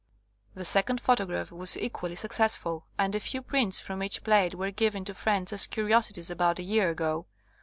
[0.55, 5.05] The second photograph was equally successful, and a few prints from each plate were given
[5.05, 7.27] to friends as curiosities about a year ago.